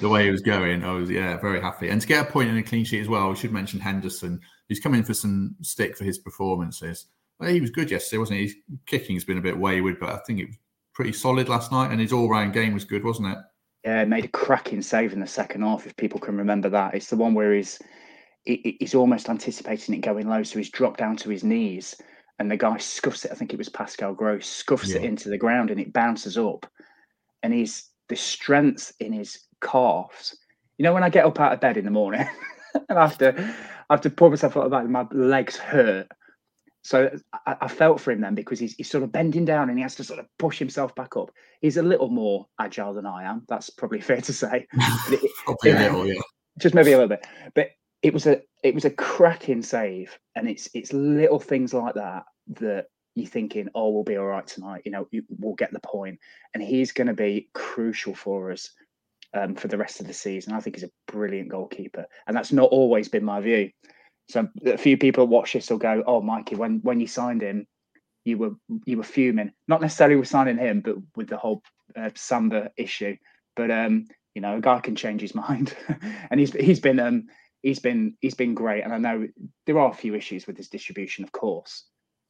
[0.00, 1.90] the way he was going, I was, yeah, very happy.
[1.90, 4.40] And to get a point in a clean sheet as well, we should mention Henderson,
[4.68, 7.06] who's come in for some stick for his performances.
[7.38, 8.44] Well, he was good yesterday, wasn't he?
[8.46, 8.54] His
[8.86, 10.56] kicking's been a bit wayward, but I think it was
[10.94, 11.92] pretty solid last night.
[11.92, 13.38] And his all round game was good, wasn't it?
[13.86, 16.96] Yeah, made a cracking save in the second half, if people can remember that.
[16.96, 17.78] It's the one where he's
[18.44, 20.42] he's almost anticipating it going low.
[20.42, 21.94] So he's dropped down to his knees
[22.40, 23.30] and the guy scuffs it.
[23.30, 24.98] I think it was Pascal Gross, scuffs yeah.
[24.98, 26.66] it into the ground and it bounces up
[27.44, 30.36] and he's the strength in his calves.
[30.78, 32.26] You know, when I get up out of bed in the morning
[32.88, 36.08] and I have to, I have to pull myself up about my legs hurt.
[36.86, 37.10] So
[37.46, 39.82] I, I, felt for him then because he's, he's sort of bending down and he
[39.82, 41.32] has to sort of push himself back up.
[41.60, 43.42] He's a little more agile than I am.
[43.48, 44.68] That's probably fair to say.
[44.72, 46.20] it, probably a little, yeah.
[46.58, 47.26] Just maybe a little bit.
[47.56, 47.70] But
[48.02, 52.22] it was a it was a cracking save, and it's it's little things like that
[52.60, 54.82] that you're thinking, oh, we'll be all right tonight.
[54.84, 56.16] You know, we'll get the.
[56.54, 58.70] And he's going to be crucial for us
[59.34, 60.52] um, for the rest of the season.
[60.52, 62.06] I think he's a brilliant goalkeeper.
[62.26, 63.70] And that's not always been my view.
[64.28, 67.66] So a few people watch this will go, oh, Mikey, when, when you signed him,
[68.26, 68.50] you were
[68.84, 69.52] you were fuming.
[69.68, 71.62] Not necessarily with signing him, but with the whole
[71.96, 73.16] uh, Samba issue.
[73.54, 75.74] But um, you know, a guy can change his mind,
[76.30, 77.26] and he's he's been um
[77.62, 78.82] he's been he's been great.
[78.82, 79.28] And I know
[79.64, 81.84] there are a few issues with his distribution, of course,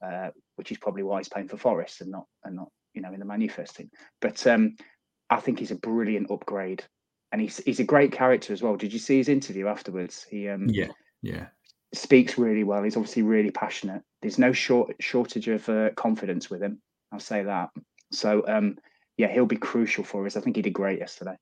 [0.05, 3.11] uh, which is probably why he's playing for Forest and not and not you know
[3.11, 3.89] in the Man first team.
[4.21, 4.75] But um,
[5.29, 6.83] I think he's a brilliant upgrade,
[7.31, 8.75] and he's he's a great character as well.
[8.75, 10.27] Did you see his interview afterwards?
[10.29, 10.89] He um, yeah
[11.23, 11.47] yeah
[11.93, 12.83] speaks really well.
[12.83, 14.01] He's obviously really passionate.
[14.21, 16.81] There's no short shortage of uh, confidence with him.
[17.11, 17.69] I'll say that.
[18.11, 18.77] So um,
[19.17, 20.37] yeah, he'll be crucial for us.
[20.37, 21.37] I think he did great yesterday.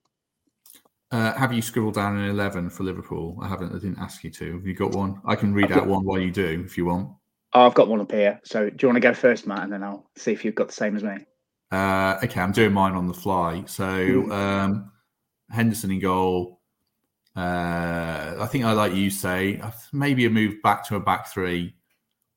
[1.11, 3.37] Uh, have you scribbled down an 11 for Liverpool?
[3.41, 3.71] I haven't.
[3.71, 4.53] I didn't ask you to.
[4.53, 5.21] Have you got one?
[5.25, 7.09] I can read out one while you do if you want.
[7.53, 8.41] Oh, I've got one up here.
[8.43, 10.67] So do you want to go first, Matt, and then I'll see if you've got
[10.67, 11.17] the same as me.
[11.71, 13.63] Uh, okay, I'm doing mine on the fly.
[13.65, 14.31] So hmm.
[14.31, 14.91] um,
[15.49, 16.59] Henderson in goal.
[17.35, 21.75] Uh, I think I like you say maybe a move back to a back three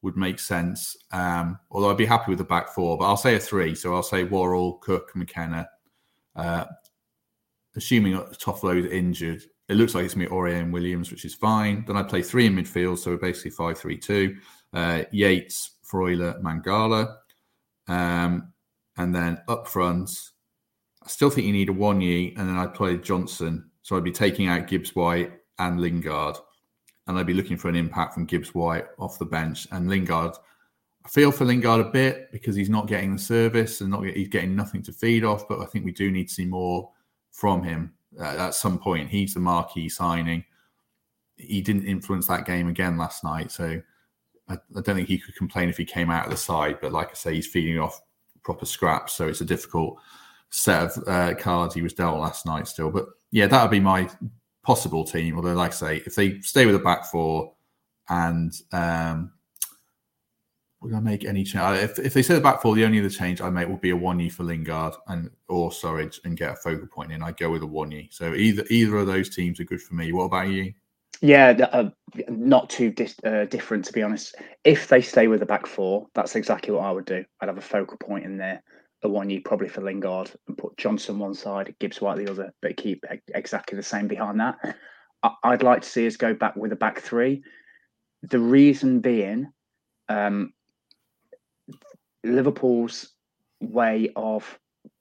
[0.02, 0.96] would make sense.
[1.12, 3.74] Um, although I'd be happy with a back four, but I'll say a three.
[3.74, 5.68] So I'll say Worrall, Cook, McKenna.
[6.34, 6.64] Uh,
[7.76, 11.84] assuming Toffolo's injured, it looks like it's me Aurier and Williams, which is fine.
[11.86, 14.36] Then I play three in midfield, so we're basically five three two
[14.72, 17.16] uh, Yates, Freuler, Mangala.
[17.86, 18.52] Um,
[18.96, 20.10] and then up front,
[21.02, 23.70] I still think you need Awoniyi, and then I'd play Johnson.
[23.88, 26.36] So I'd be taking out Gibbs White and Lingard,
[27.06, 29.66] and I'd be looking for an impact from Gibbs White off the bench.
[29.72, 30.34] And Lingard,
[31.06, 34.28] I feel for Lingard a bit because he's not getting the service and not he's
[34.28, 35.48] getting nothing to feed off.
[35.48, 36.90] But I think we do need to see more
[37.32, 39.08] from him uh, at some point.
[39.08, 40.44] He's the marquee signing.
[41.38, 43.80] He didn't influence that game again last night, so
[44.50, 46.92] I, I, don't think he could complain if he came out of the side, but
[46.92, 48.02] like I say, he's feeding off
[48.42, 49.98] proper scraps, so it's a difficult
[50.50, 52.90] set of uh, cards he was dealt last night still.
[52.90, 54.08] But yeah, that would be my
[54.62, 55.36] possible team.
[55.36, 57.54] Although, like I say, if they stay with the back four
[58.08, 59.32] and um,
[60.80, 61.78] would I make any change?
[61.78, 63.90] If, if they say the back four, the only other change I make would be
[63.90, 67.22] Awoniyi for Lingard and or Surridge and get a focal point in.
[67.22, 68.12] I go with Awoniyi.
[68.12, 70.12] So either either of those teams are good for me.
[70.12, 70.72] What about you?
[71.20, 71.90] Yeah, uh,
[72.28, 74.36] not too dis- uh, different to be honest.
[74.62, 77.24] If they stay with the back four, that's exactly what I would do.
[77.40, 78.62] I'd have a focal point in there,
[79.04, 83.04] Awoniyi probably for Lingard, and put Johnson one side, Gibbs White the other, but keep
[83.34, 84.56] exactly the same behind that.
[85.22, 87.42] I- would like to see us go back with a back three.
[88.22, 89.52] The reason being,
[90.08, 90.52] um,
[92.24, 93.12] Liverpool's
[93.60, 94.58] way of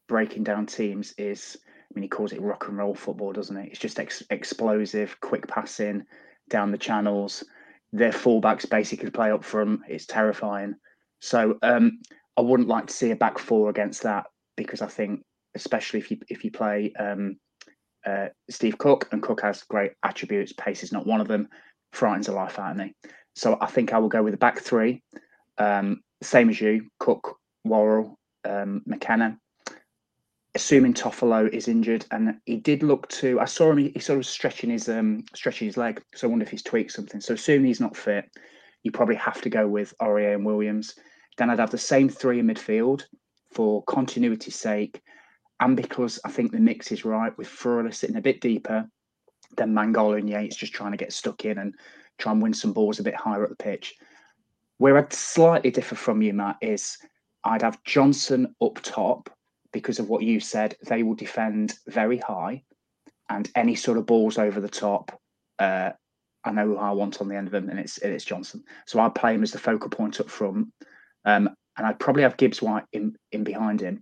[0.08, 3.70] breaking down teams is I mean, he calls it rock and roll football, doesn't it?
[3.72, 6.06] It's just ex- explosive, quick passing
[6.50, 7.44] down the channels.
[7.94, 9.82] Their fullbacks basically play up front.
[9.88, 10.76] It's terrifying.
[11.20, 12.00] So um,
[12.38, 15.22] I wouldn't like to see a back four against that because I think,
[15.56, 17.38] especially if you if you play um,
[18.06, 21.48] uh, Steve Cook and Cook has great attributes, pace is not one of them.
[21.94, 22.94] Frightens the life out of me.
[23.36, 25.04] So I think I will go with the back three.
[25.58, 29.38] Um, same as you, Cook, Worrall, um, McKenna
[30.58, 33.40] assuming Toffolo is injured, and he did look to.
[33.40, 33.78] I saw him.
[33.78, 36.02] He, sort of stretching his um stretching his leg.
[36.16, 37.22] So I wonder if he's tweaked something.
[37.22, 38.26] So assuming he's not fit,
[38.82, 40.96] you probably have to go with Aurier and Williams.
[41.38, 43.06] Then I'd have the same three in midfield
[43.52, 45.02] for continuity's sake,
[45.60, 48.90] and because I think the mix is right with Freuler sitting a bit deeper,
[49.56, 51.74] then Mangala and Yates just trying to get stuck in and
[52.18, 53.96] try and win some balls a bit higher up the pitch.
[54.78, 56.98] Where I'd slightly differ from you, Matt, is
[57.44, 59.30] I'd have Johnson up top
[59.72, 62.64] because of what you said, they will defend very high,
[63.30, 65.20] and any sort of balls over the top,
[65.60, 65.92] uh,
[66.44, 68.64] I know who I want on the end of them, and it's it's Johnson.
[68.86, 70.68] So I'd play him as the focal point up front,
[71.28, 74.02] um, and I'd probably have Gibbs White in in behind him,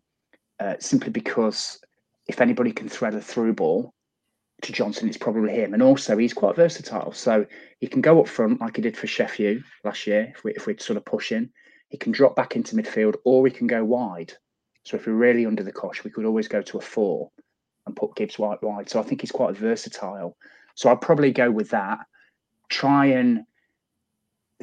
[0.60, 1.80] uh, simply because
[2.28, 3.92] if anybody can thread a through ball
[4.62, 5.74] to Johnson, it's probably him.
[5.74, 7.46] And also, he's quite versatile, so
[7.80, 10.32] he can go up front like he did for Sheffield last year.
[10.36, 11.50] If we if we sort of push in,
[11.90, 14.34] he can drop back into midfield, or he can go wide.
[14.84, 17.32] So if we're really under the cosh, we could always go to a four
[17.88, 18.88] and put Gibbs White wide.
[18.88, 20.38] So I think he's quite versatile.
[20.76, 22.00] So I'd probably go with that.
[22.70, 23.46] Try and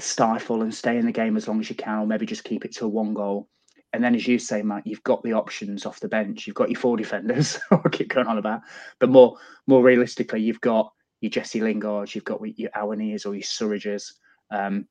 [0.02, 2.64] stifle and stay in the game as long as you can, or maybe just keep
[2.64, 3.48] it to one goal.
[3.92, 6.46] And then, as you say, Matt, you've got the options off the bench.
[6.46, 7.58] You've got your four defenders.
[7.70, 8.62] I'll keep going on about,
[8.98, 9.36] but more
[9.66, 14.12] more realistically, you've got your Jesse Lingards, you've got your Awoniyi's or your Surridges.
[14.50, 14.86] Um,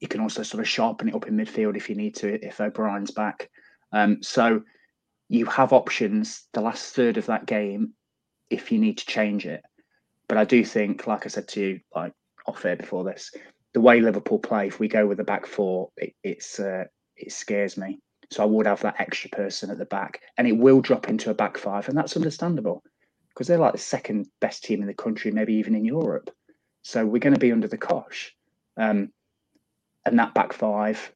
[0.00, 2.60] you can also sort of sharpen it up in midfield if you need to, if
[2.60, 3.50] O'Brien's back.
[3.92, 4.62] Um, so
[5.28, 7.92] you have options the last third of that game
[8.50, 9.62] if you need to change it.
[10.28, 12.12] But I do think, like I said to you, like
[12.46, 13.30] off air before this,
[13.72, 16.84] the way Liverpool play, if we go with the back four, it, it's uh,
[17.16, 18.00] it scares me.
[18.30, 21.30] So I would have that extra person at the back, and it will drop into
[21.30, 22.82] a back five, and that's understandable
[23.28, 26.30] because they're like the second best team in the country, maybe even in Europe.
[26.82, 28.34] So we're going to be under the cosh,
[28.76, 29.12] um,
[30.06, 31.12] and that back five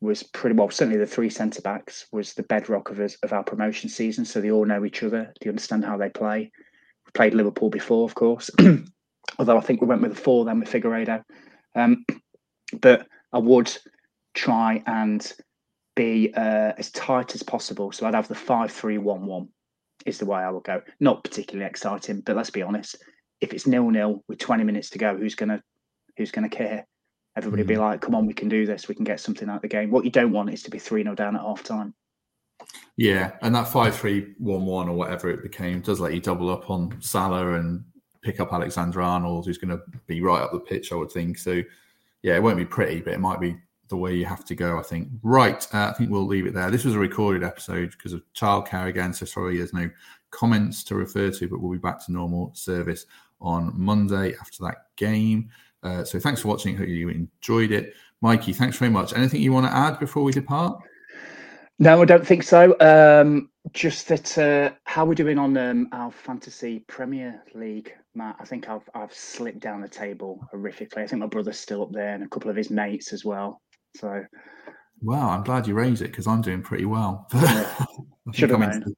[0.00, 3.42] was pretty well certainly the three centre backs was the bedrock of us of our
[3.42, 4.24] promotion season.
[4.24, 5.32] So they all know each other.
[5.40, 6.52] They understand how they play.
[7.06, 8.50] We played Liverpool before, of course.
[9.38, 11.22] Although I think we went with a four then with Figueiredo.
[11.74, 12.04] Um,
[12.80, 13.76] but I would
[14.34, 15.32] try and
[15.96, 17.92] be uh, as tight as possible.
[17.92, 19.48] So I'd have the five three one one
[20.06, 20.82] is the way I would go.
[21.00, 22.96] Not particularly exciting, but let's be honest.
[23.40, 25.62] If it's nil nil with twenty minutes to go, who's gonna
[26.16, 26.86] who's gonna care?
[27.36, 27.68] Everybody mm.
[27.68, 28.88] be like, come on, we can do this.
[28.88, 29.90] We can get something out of the game.
[29.90, 31.94] What you don't want is to be 3 0 down at half time.
[32.96, 33.32] Yeah.
[33.42, 36.70] And that 5 3 1 1 or whatever it became does let you double up
[36.70, 37.84] on Salah and
[38.24, 41.38] pick up Alexander Arnold, who's going to be right up the pitch, I would think.
[41.38, 41.62] So,
[42.22, 43.56] yeah, it won't be pretty, but it might be
[43.88, 45.08] the way you have to go, I think.
[45.22, 45.66] Right.
[45.72, 46.70] Uh, I think we'll leave it there.
[46.70, 49.12] This was a recorded episode because of childcare again.
[49.12, 49.90] So, sorry, there's no
[50.30, 53.06] comments to refer to, but we'll be back to normal service
[53.40, 55.50] on Monday after that game.
[55.82, 56.76] Uh, so thanks for watching.
[56.76, 57.94] Hope you enjoyed it.
[58.22, 59.12] Mikey, thanks very much.
[59.12, 60.82] Anything you want to add before we depart?
[61.78, 62.74] No, I don't think so.
[62.80, 68.36] Um, just that uh, how we're doing on um, our fantasy Premier League, Matt.
[68.38, 70.98] I think I've I've slipped down the table horrifically.
[70.98, 73.60] I think my brother's still up there and a couple of his mates as well.
[73.96, 74.24] So,
[75.02, 77.28] wow, I'm glad you raised it because I'm doing pretty well.
[78.32, 78.94] Should have known.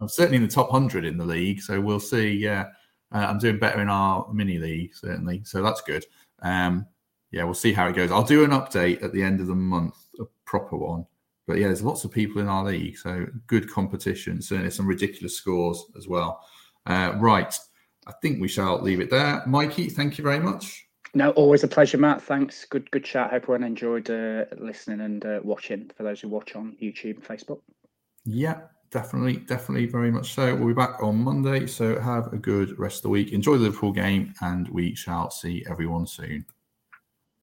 [0.00, 2.32] I'm certainly in the top hundred in the league, so we'll see.
[2.32, 2.66] Yeah.
[3.12, 5.42] Uh, I'm doing better in our mini league, certainly.
[5.44, 6.04] So that's good.
[6.42, 6.86] Um,
[7.30, 8.10] yeah, we'll see how it goes.
[8.10, 11.06] I'll do an update at the end of the month, a proper one.
[11.46, 14.40] But yeah, there's lots of people in our league, so good competition.
[14.40, 16.40] Certainly some ridiculous scores as well.
[16.86, 17.58] Uh, right,
[18.06, 19.42] I think we shall leave it there.
[19.46, 20.86] Mikey, thank you very much.
[21.14, 22.22] No, always a pleasure, Matt.
[22.22, 22.64] Thanks.
[22.64, 23.30] Good, good chat.
[23.30, 25.90] Hope everyone enjoyed uh, listening and uh, watching.
[25.96, 27.60] For those who watch on YouTube and Facebook.
[28.24, 28.62] Yeah,
[28.94, 30.54] Definitely, definitely, very much so.
[30.54, 31.66] We'll be back on Monday.
[31.66, 33.32] So have a good rest of the week.
[33.32, 36.46] Enjoy the Liverpool game, and we shall see everyone soon.